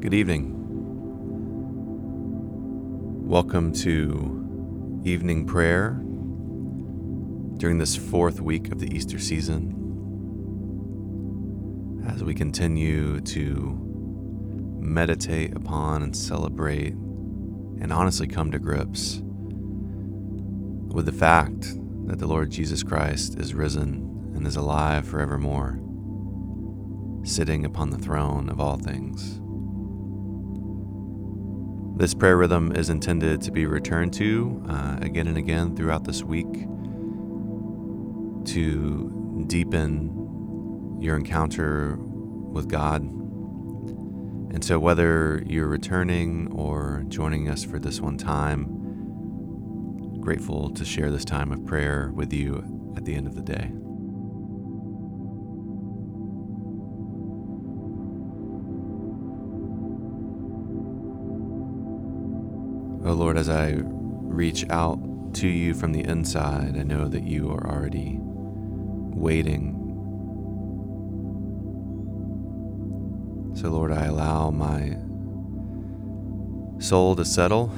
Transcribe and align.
Good 0.00 0.14
evening. 0.14 0.54
Welcome 3.28 3.72
to 3.72 5.02
evening 5.04 5.44
prayer 5.44 6.00
during 7.58 7.78
this 7.78 7.96
fourth 7.96 8.40
week 8.40 8.70
of 8.70 8.78
the 8.78 8.94
Easter 8.94 9.18
season 9.18 9.74
as 12.08 12.22
we 12.22 12.32
continue 12.32 13.20
to 13.22 13.76
meditate 14.78 15.56
upon 15.56 16.04
and 16.04 16.14
celebrate 16.14 16.92
and 16.92 17.92
honestly 17.92 18.28
come 18.28 18.52
to 18.52 18.60
grips 18.60 19.20
with 20.94 21.06
the 21.06 21.12
fact 21.12 21.74
that 22.06 22.20
the 22.20 22.28
Lord 22.28 22.52
Jesus 22.52 22.84
Christ 22.84 23.36
is 23.40 23.52
risen 23.52 24.32
and 24.36 24.46
is 24.46 24.54
alive 24.54 25.08
forevermore, 25.08 25.80
sitting 27.24 27.64
upon 27.64 27.90
the 27.90 27.98
throne 27.98 28.48
of 28.48 28.60
all 28.60 28.76
things. 28.76 29.40
This 31.98 32.14
prayer 32.14 32.36
rhythm 32.36 32.70
is 32.70 32.90
intended 32.90 33.42
to 33.42 33.50
be 33.50 33.66
returned 33.66 34.12
to 34.14 34.62
uh, 34.68 34.98
again 35.02 35.26
and 35.26 35.36
again 35.36 35.74
throughout 35.74 36.04
this 36.04 36.22
week 36.22 36.46
to 38.52 39.44
deepen 39.48 40.96
your 41.00 41.16
encounter 41.16 41.96
with 41.96 42.68
God. 42.68 43.02
And 43.02 44.62
so, 44.64 44.78
whether 44.78 45.42
you're 45.44 45.66
returning 45.66 46.52
or 46.52 47.02
joining 47.08 47.50
us 47.50 47.64
for 47.64 47.80
this 47.80 48.00
one 48.00 48.16
time, 48.16 48.66
grateful 50.20 50.70
to 50.70 50.84
share 50.84 51.10
this 51.10 51.24
time 51.24 51.50
of 51.50 51.66
prayer 51.66 52.12
with 52.14 52.32
you 52.32 52.94
at 52.96 53.06
the 53.06 53.16
end 53.16 53.26
of 53.26 53.34
the 53.34 53.42
day. 53.42 53.72
Oh 63.08 63.14
Lord, 63.14 63.38
as 63.38 63.48
I 63.48 63.76
reach 63.78 64.68
out 64.68 64.98
to 65.36 65.48
you 65.48 65.72
from 65.72 65.92
the 65.92 66.04
inside, 66.04 66.76
I 66.76 66.82
know 66.82 67.08
that 67.08 67.22
you 67.22 67.50
are 67.50 67.66
already 67.66 68.18
waiting. 68.20 69.72
So, 73.54 73.70
Lord, 73.70 73.92
I 73.92 74.04
allow 74.04 74.50
my 74.50 74.98
soul 76.84 77.16
to 77.16 77.24
settle 77.24 77.72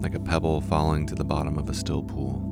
like 0.00 0.14
a 0.14 0.20
pebble 0.20 0.62
falling 0.62 1.04
to 1.08 1.14
the 1.14 1.22
bottom 1.22 1.58
of 1.58 1.68
a 1.68 1.74
still 1.74 2.02
pool. 2.02 2.47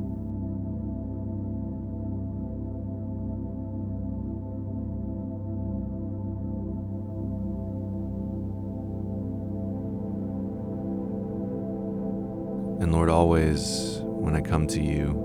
Always 13.16 13.98
when 14.02 14.36
I 14.36 14.42
come 14.42 14.66
to 14.66 14.82
you, 14.82 15.22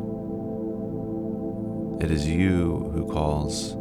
it 2.02 2.10
is 2.10 2.26
you 2.26 2.90
who 2.94 3.06
calls. 3.12 3.76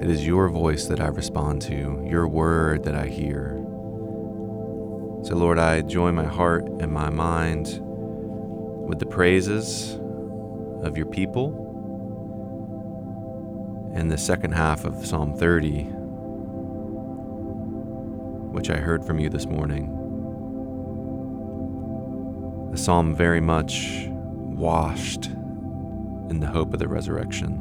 It 0.00 0.08
is 0.08 0.24
your 0.24 0.48
voice 0.48 0.86
that 0.86 1.00
I 1.00 1.08
respond 1.08 1.60
to, 1.62 2.06
your 2.08 2.28
word 2.28 2.84
that 2.84 2.94
I 2.94 3.08
hear. 3.08 3.56
So, 5.24 5.34
Lord, 5.34 5.58
I 5.58 5.80
join 5.80 6.14
my 6.14 6.26
heart 6.26 6.64
and 6.80 6.92
my 6.92 7.10
mind 7.10 7.80
with 8.88 9.00
the 9.00 9.06
praises 9.06 9.94
of 10.84 10.96
your 10.96 11.06
people. 11.06 11.60
In 13.96 14.06
the 14.06 14.18
second 14.18 14.52
half 14.52 14.84
of 14.84 15.04
Psalm 15.04 15.34
30, 15.34 15.82
which 18.52 18.70
I 18.70 18.76
heard 18.76 19.04
from 19.04 19.18
you 19.18 19.28
this 19.28 19.46
morning, 19.46 20.03
the 22.74 22.80
psalm 22.80 23.14
very 23.14 23.40
much 23.40 24.08
washed 24.08 25.26
in 25.26 26.40
the 26.40 26.46
hope 26.48 26.74
of 26.74 26.80
the 26.80 26.88
resurrection. 26.88 27.52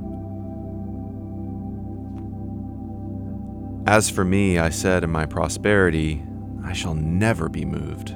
As 3.85 4.09
for 4.09 4.25
me, 4.25 4.57
I 4.57 4.69
said 4.69 5.03
in 5.03 5.11
my 5.11 5.27
prosperity, 5.27 6.23
I 6.65 6.73
shall 6.73 6.95
never 6.95 7.47
be 7.47 7.63
moved. 7.63 8.15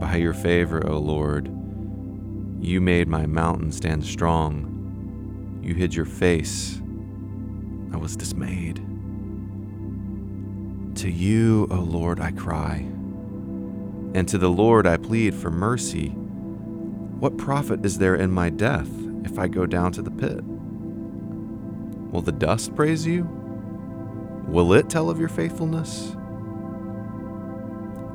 By 0.00 0.16
your 0.16 0.32
favor, 0.32 0.88
O 0.88 0.96
Lord, 0.96 1.48
you 2.58 2.80
made 2.80 3.06
my 3.06 3.26
mountain 3.26 3.72
stand 3.72 4.06
strong. 4.06 5.60
You 5.62 5.74
hid 5.74 5.94
your 5.94 6.06
face. 6.06 6.80
I 7.92 7.98
was 7.98 8.16
dismayed. 8.16 8.76
To 10.94 11.10
you, 11.10 11.68
O 11.70 11.74
Lord, 11.74 12.20
I 12.20 12.30
cry, 12.30 12.86
and 14.14 14.26
to 14.28 14.38
the 14.38 14.48
Lord 14.48 14.86
I 14.86 14.96
plead 14.96 15.34
for 15.34 15.50
mercy. 15.50 16.08
What 16.08 17.38
profit 17.38 17.84
is 17.84 17.98
there 17.98 18.14
in 18.14 18.30
my 18.30 18.50
death 18.50 18.88
if 19.24 19.38
I 19.38 19.46
go 19.48 19.66
down 19.66 19.92
to 19.92 20.02
the 20.02 20.10
pit? 20.10 20.42
Will 22.12 22.22
the 22.22 22.32
dust 22.32 22.74
praise 22.74 23.06
you? 23.06 23.24
Will 24.48 24.72
it 24.72 24.90
tell 24.90 25.10
of 25.10 25.20
your 25.20 25.28
faithfulness? 25.28 26.16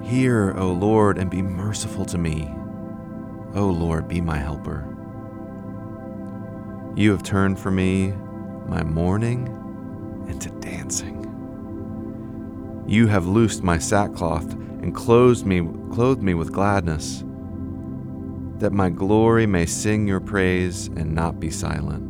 Hear, 0.04 0.54
O 0.58 0.72
Lord, 0.72 1.18
and 1.18 1.32
be 1.32 1.42
merciful 1.42 2.06
to 2.06 2.18
me. 2.18 2.50
O 3.54 3.68
Lord, 3.68 4.08
be 4.08 4.20
my 4.22 4.38
helper. 4.38 4.86
You 6.96 7.12
have 7.12 7.24
turned 7.24 7.60
for 7.60 7.72
me 7.72 8.14
my 8.68 8.84
mourning 8.84 9.48
into 10.28 10.50
dancing. 10.60 11.22
You 12.88 13.08
have 13.08 13.28
loosed 13.28 13.64
my 13.64 13.78
sackcloth 13.78 14.56
and 14.86 14.94
clothed 14.94 15.48
me, 15.48 15.68
clothed 15.92 16.22
me 16.22 16.36
with 16.36 16.54
gladness, 16.54 17.24
that 18.60 18.72
my 18.72 18.88
glory 18.88 19.48
may 19.48 19.66
sing 19.66 20.08
your 20.08 20.20
praise 20.20 20.88
and 20.90 21.12
not 21.12 21.40
be 21.40 21.50
silent. 21.50 22.04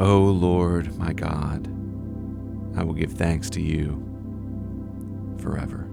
O 0.00 0.18
Lord, 0.18 0.98
my 0.98 1.12
God, 1.12 1.68
I 2.76 2.82
will 2.82 2.94
give 2.94 3.12
thanks 3.12 3.48
to 3.50 3.60
you 3.60 4.02
forever. 5.38 5.89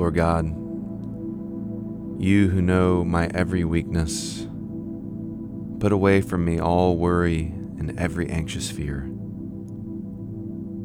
Lord 0.00 0.14
God, 0.14 0.46
you 2.18 2.48
who 2.48 2.62
know 2.62 3.04
my 3.04 3.26
every 3.34 3.64
weakness, 3.64 4.48
put 5.78 5.92
away 5.92 6.22
from 6.22 6.42
me 6.42 6.58
all 6.58 6.96
worry 6.96 7.52
and 7.78 8.00
every 8.00 8.30
anxious 8.30 8.70
fear. 8.70 9.00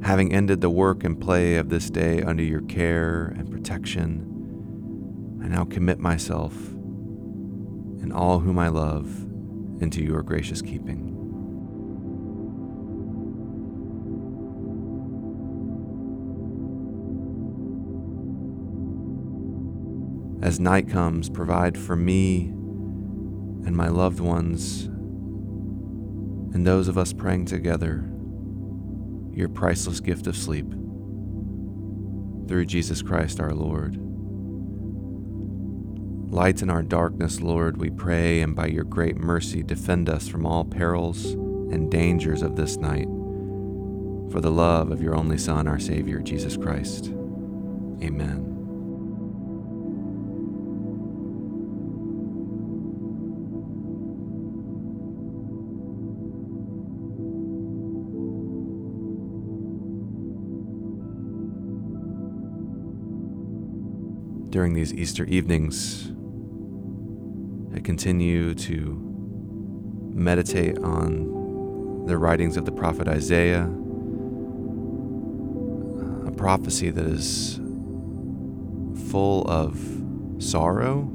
Having 0.03 0.33
ended 0.33 0.59
the 0.59 0.69
work 0.69 1.05
and 1.05 1.17
play 1.17 1.55
of 1.55 1.69
this 1.69 1.89
day 1.89 2.23
under 2.23 2.43
your 2.43 2.59
care 2.63 3.27
and 3.37 3.49
protection, 3.49 5.39
I 5.41 5.47
now 5.47 5.63
commit 5.63 5.97
myself 5.97 6.53
and 6.73 8.11
all 8.11 8.39
whom 8.39 8.59
I 8.59 8.67
love 8.67 9.07
into 9.81 10.03
your 10.03 10.23
gracious 10.23 10.61
keeping. 10.61 11.14
As 20.45 20.59
night 20.59 20.87
comes, 20.87 21.27
provide 21.27 21.75
for 21.75 21.95
me 21.95 22.49
and 23.65 23.75
my 23.75 23.87
loved 23.87 24.19
ones 24.19 24.83
and 26.53 26.67
those 26.67 26.87
of 26.87 26.99
us 26.99 27.13
praying 27.13 27.45
together 27.45 28.07
your 29.33 29.49
priceless 29.49 29.99
gift 29.99 30.27
of 30.27 30.37
sleep. 30.37 30.69
Through 32.47 32.67
Jesus 32.67 33.01
Christ 33.01 33.39
our 33.39 33.55
Lord. 33.55 33.97
Light 36.31 36.61
in 36.61 36.69
our 36.69 36.83
darkness, 36.83 37.41
Lord, 37.41 37.77
we 37.77 37.89
pray, 37.89 38.41
and 38.41 38.55
by 38.55 38.67
your 38.67 38.83
great 38.83 39.17
mercy, 39.17 39.63
defend 39.63 40.11
us 40.11 40.27
from 40.27 40.45
all 40.45 40.63
perils 40.63 41.25
and 41.25 41.89
dangers 41.89 42.43
of 42.43 42.55
this 42.55 42.77
night. 42.77 43.07
For 44.31 44.41
the 44.41 44.51
love 44.51 44.91
of 44.91 45.01
your 45.01 45.15
only 45.15 45.39
Son, 45.39 45.67
our 45.67 45.79
Savior, 45.79 46.19
Jesus 46.19 46.55
Christ. 46.55 47.07
Amen. 48.03 48.54
During 64.55 64.73
these 64.73 64.93
Easter 64.93 65.25
evenings. 65.25 66.13
I 67.75 67.81
continue 67.81 68.55
to 68.55 68.97
meditate 70.13 70.77
on 70.77 72.05
the 72.05 72.17
writings 72.17 72.55
of 72.55 72.63
the 72.63 72.71
prophet 72.71 73.05
Isaiah, 73.05 73.69
a 76.25 76.31
prophecy 76.31 76.89
that 76.89 77.05
is 77.05 77.59
full 79.11 79.45
of 79.45 79.77
sorrow 80.41 81.11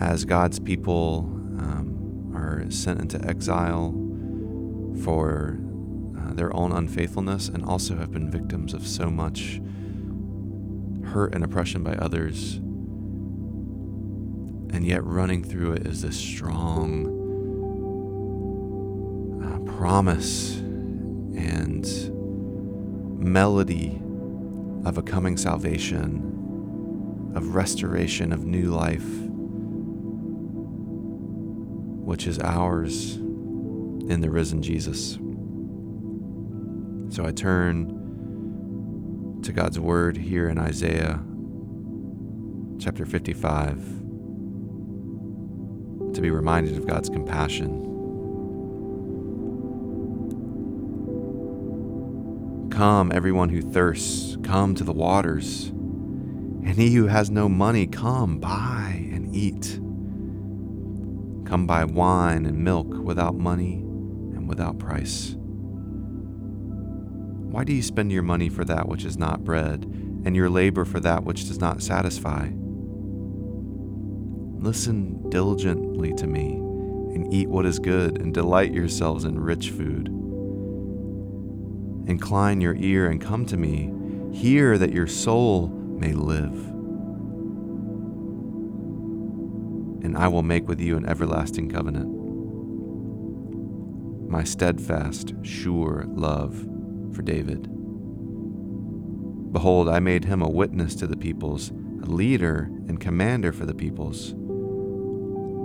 as 0.00 0.24
God's 0.24 0.60
people 0.60 1.28
um, 1.58 2.30
are 2.36 2.70
sent 2.70 3.00
into 3.00 3.20
exile 3.26 3.90
for 5.02 5.58
uh, 6.20 6.34
their 6.34 6.54
own 6.54 6.70
unfaithfulness 6.70 7.48
and 7.48 7.64
also 7.64 7.96
have 7.96 8.12
been 8.12 8.30
victims 8.30 8.74
of 8.74 8.86
so 8.86 9.10
much 9.10 9.60
hurt 11.08 11.34
and 11.34 11.44
oppression 11.44 11.82
by 11.82 11.94
others. 11.94 12.56
And 14.70 14.86
yet, 14.86 15.02
running 15.04 15.42
through 15.42 15.72
it 15.72 15.86
is 15.86 16.02
this 16.02 16.16
strong 16.16 17.06
uh, 19.42 19.58
promise 19.76 20.56
and 20.58 21.84
melody 23.18 24.00
of 24.84 24.98
a 24.98 25.02
coming 25.02 25.36
salvation, 25.36 27.32
of 27.34 27.54
restoration, 27.54 28.32
of 28.32 28.44
new 28.44 28.70
life, 28.70 29.06
which 32.04 32.26
is 32.26 32.38
ours 32.38 33.16
in 33.16 34.20
the 34.20 34.30
risen 34.30 34.62
Jesus. 34.62 35.18
So 37.14 37.24
I 37.26 37.32
turn 37.32 37.97
to 39.48 39.52
God's 39.54 39.80
word 39.80 40.18
here 40.18 40.46
in 40.50 40.58
Isaiah 40.58 41.22
chapter 42.78 43.06
55 43.06 43.78
to 46.12 46.20
be 46.20 46.30
reminded 46.30 46.76
of 46.76 46.86
God's 46.86 47.08
compassion. 47.08 47.70
Come, 52.70 53.10
everyone 53.10 53.48
who 53.48 53.62
thirsts, 53.62 54.36
come 54.42 54.74
to 54.74 54.84
the 54.84 54.92
waters. 54.92 55.68
And 55.68 56.74
he 56.74 56.94
who 56.94 57.06
has 57.06 57.30
no 57.30 57.48
money, 57.48 57.86
come, 57.86 58.40
buy 58.40 59.08
and 59.10 59.34
eat. 59.34 59.80
Come 61.48 61.66
buy 61.66 61.86
wine 61.86 62.44
and 62.44 62.58
milk 62.58 62.88
without 63.02 63.34
money 63.34 63.76
and 63.76 64.46
without 64.46 64.78
price. 64.78 65.37
Why 67.50 67.64
do 67.64 67.72
you 67.72 67.82
spend 67.82 68.12
your 68.12 68.22
money 68.22 68.50
for 68.50 68.62
that 68.66 68.88
which 68.88 69.06
is 69.06 69.16
not 69.16 69.42
bread, 69.42 69.84
and 70.26 70.36
your 70.36 70.50
labor 70.50 70.84
for 70.84 71.00
that 71.00 71.24
which 71.24 71.48
does 71.48 71.58
not 71.58 71.82
satisfy? 71.82 72.50
Listen 74.60 75.30
diligently 75.30 76.12
to 76.12 76.26
me, 76.26 76.56
and 77.14 77.32
eat 77.32 77.48
what 77.48 77.64
is 77.64 77.78
good, 77.78 78.20
and 78.20 78.34
delight 78.34 78.74
yourselves 78.74 79.24
in 79.24 79.40
rich 79.40 79.70
food. 79.70 80.08
Incline 82.06 82.60
your 82.60 82.76
ear 82.76 83.08
and 83.08 83.18
come 83.18 83.46
to 83.46 83.56
me. 83.56 83.90
Hear 84.30 84.76
that 84.76 84.92
your 84.92 85.06
soul 85.06 85.68
may 85.68 86.12
live. 86.12 86.52
And 90.04 90.18
I 90.18 90.28
will 90.28 90.42
make 90.42 90.68
with 90.68 90.80
you 90.80 90.98
an 90.98 91.08
everlasting 91.08 91.70
covenant. 91.70 92.14
My 94.30 94.44
steadfast, 94.44 95.32
sure 95.42 96.04
love 96.08 96.66
for 97.12 97.22
David. 97.22 97.68
Behold, 99.52 99.88
I 99.88 99.98
made 99.98 100.24
him 100.26 100.42
a 100.42 100.50
witness 100.50 100.94
to 100.96 101.06
the 101.06 101.16
peoples, 101.16 101.70
a 101.70 102.06
leader 102.06 102.70
and 102.86 103.00
commander 103.00 103.52
for 103.52 103.64
the 103.64 103.74
peoples. 103.74 104.34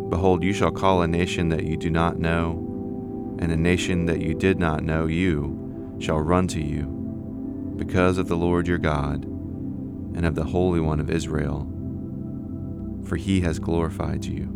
Behold, 0.09 0.43
you 0.43 0.53
shall 0.53 0.71
call 0.71 1.01
a 1.01 1.07
nation 1.07 1.49
that 1.49 1.65
you 1.65 1.75
do 1.75 1.89
not 1.89 2.17
know, 2.17 3.37
and 3.39 3.51
a 3.51 3.57
nation 3.57 4.05
that 4.05 4.21
you 4.21 4.33
did 4.33 4.57
not 4.57 4.83
know 4.83 5.05
you 5.07 5.97
shall 5.99 6.19
run 6.19 6.47
to 6.47 6.61
you, 6.61 6.85
because 7.77 8.17
of 8.17 8.27
the 8.27 8.37
Lord 8.37 8.67
your 8.67 8.77
God, 8.77 9.25
and 9.25 10.25
of 10.25 10.35
the 10.35 10.45
Holy 10.45 10.79
One 10.79 10.99
of 10.99 11.09
Israel, 11.09 11.67
for 13.05 13.17
he 13.17 13.41
has 13.41 13.59
glorified 13.59 14.23
you. 14.23 14.47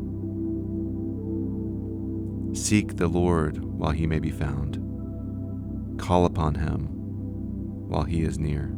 Seek 2.53 2.95
the 2.95 3.07
Lord 3.07 3.63
while 3.63 3.91
he 3.91 4.07
may 4.07 4.19
be 4.19 4.31
found 4.31 4.86
Call 5.97 6.25
upon 6.25 6.55
him 6.55 6.88
while 7.89 8.03
he 8.03 8.21
is 8.21 8.39
near. 8.39 8.73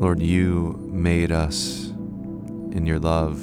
Lord, 0.00 0.20
you 0.20 0.78
made 0.92 1.32
us 1.32 1.86
in 2.72 2.84
your 2.84 2.98
love. 2.98 3.42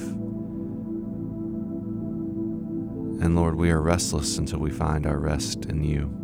And 3.20 3.36
Lord, 3.36 3.56
we 3.56 3.72
are 3.72 3.82
restless 3.82 4.38
until 4.38 4.60
we 4.60 4.70
find 4.70 5.08
our 5.08 5.18
rest 5.18 5.66
in 5.66 5.84
you. 5.84 6.21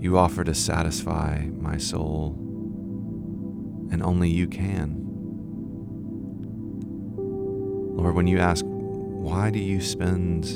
You 0.00 0.16
offer 0.16 0.44
to 0.44 0.54
satisfy 0.54 1.46
my 1.58 1.76
soul, 1.76 2.36
and 3.90 4.00
only 4.00 4.30
you 4.30 4.46
can. 4.46 4.94
Lord, 7.96 8.14
when 8.14 8.28
you 8.28 8.38
ask, 8.38 8.64
why 8.64 9.50
do 9.50 9.58
you 9.58 9.80
spend 9.80 10.46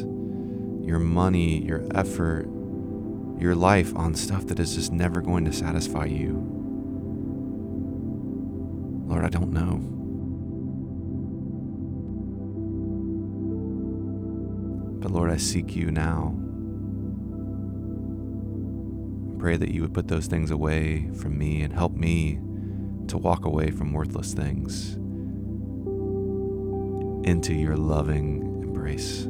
your 0.87 1.01
money, 1.01 1.65
your 1.65 1.85
effort, 1.93 2.47
your 3.37 3.57
life 3.57 3.97
on 3.97 4.15
stuff 4.15 4.47
that 4.47 4.61
is 4.61 4.77
just 4.77 4.93
never 4.93 5.21
going 5.21 5.45
to 5.47 5.53
satisfy 5.53 6.05
you? 6.05 6.35
Lord, 9.09 9.25
I 9.25 9.29
don't 9.29 9.53
know. 9.53 9.81
But 15.01 15.11
Lord, 15.11 15.33
I 15.33 15.37
seek 15.37 15.75
you 15.75 15.91
now 15.91 16.39
pray 19.43 19.57
that 19.57 19.73
you 19.73 19.83
would 19.83 19.93
put 19.93 20.07
those 20.07 20.29
things 20.29 20.53
away 20.53 21.11
from 21.17 21.37
me 21.37 21.63
and 21.63 21.73
help 21.73 21.97
me 21.97 22.39
to 23.09 23.19
walk 23.19 23.45
away 23.45 23.73
from 23.73 23.93
worthless 23.93 24.33
things 24.35 24.95
into 27.29 27.53
your 27.53 27.77
loving 27.77 28.41
embrace. 28.63 29.27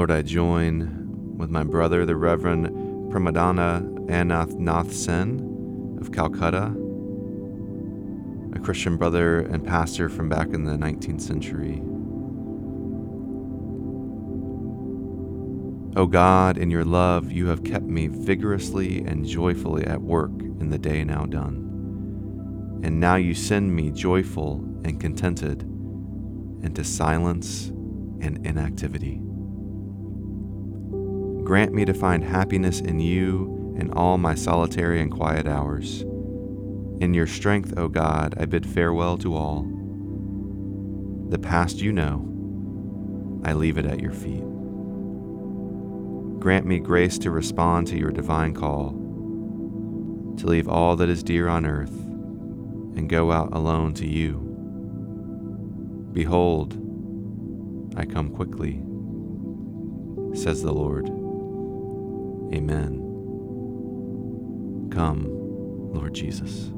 Lord, 0.00 0.10
I 0.10 0.22
join 0.22 1.36
with 1.36 1.50
my 1.50 1.62
brother, 1.62 2.06
the 2.06 2.16
Reverend 2.16 2.68
Pramadana 3.12 3.82
Anath 4.08 4.54
Nath 4.54 4.94
Sen 4.94 5.98
of 6.00 6.10
Calcutta, 6.10 6.74
a 8.56 8.64
Christian 8.64 8.96
brother 8.96 9.40
and 9.40 9.62
pastor 9.62 10.08
from 10.08 10.30
back 10.30 10.54
in 10.54 10.64
the 10.64 10.72
19th 10.72 11.20
century. 11.20 11.82
O 16.00 16.06
God, 16.06 16.56
in 16.56 16.70
your 16.70 16.86
love, 16.86 17.30
you 17.30 17.48
have 17.48 17.62
kept 17.62 17.84
me 17.84 18.06
vigorously 18.06 19.00
and 19.00 19.26
joyfully 19.26 19.84
at 19.84 20.00
work 20.00 20.32
in 20.40 20.70
the 20.70 20.78
day 20.78 21.04
now 21.04 21.26
done. 21.26 22.80
And 22.82 22.98
now 22.98 23.16
you 23.16 23.34
send 23.34 23.76
me 23.76 23.90
joyful 23.90 24.64
and 24.82 24.98
contented 24.98 25.60
into 26.62 26.84
silence 26.84 27.66
and 27.68 28.46
inactivity. 28.46 29.20
Grant 31.50 31.74
me 31.74 31.84
to 31.84 31.92
find 31.92 32.22
happiness 32.22 32.78
in 32.78 33.00
you 33.00 33.74
in 33.76 33.90
all 33.90 34.16
my 34.18 34.36
solitary 34.36 35.00
and 35.00 35.10
quiet 35.10 35.48
hours. 35.48 36.02
In 37.00 37.12
your 37.12 37.26
strength, 37.26 37.76
O 37.76 37.88
God, 37.88 38.36
I 38.38 38.44
bid 38.44 38.64
farewell 38.64 39.18
to 39.18 39.34
all. 39.34 39.66
The 41.28 41.40
past 41.40 41.80
you 41.80 41.90
know, 41.90 43.40
I 43.44 43.54
leave 43.54 43.78
it 43.78 43.84
at 43.84 43.98
your 43.98 44.12
feet. 44.12 44.44
Grant 46.38 46.66
me 46.66 46.78
grace 46.78 47.18
to 47.18 47.32
respond 47.32 47.88
to 47.88 47.98
your 47.98 48.12
divine 48.12 48.54
call, 48.54 48.92
to 50.38 50.46
leave 50.46 50.68
all 50.68 50.94
that 50.94 51.08
is 51.08 51.24
dear 51.24 51.48
on 51.48 51.66
earth 51.66 51.98
and 52.96 53.08
go 53.08 53.32
out 53.32 53.52
alone 53.52 53.92
to 53.94 54.06
you. 54.06 54.34
Behold, 56.12 56.74
I 57.96 58.04
come 58.04 58.30
quickly, 58.30 58.80
says 60.40 60.62
the 60.62 60.72
Lord. 60.72 61.19
Amen. 62.52 63.00
Come, 64.90 65.26
Lord 65.92 66.14
Jesus. 66.14 66.72